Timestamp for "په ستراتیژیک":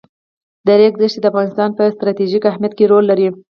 1.77-2.43